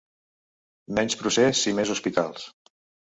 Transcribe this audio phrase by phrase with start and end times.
[0.99, 2.47] Menys procés i mes hospitals.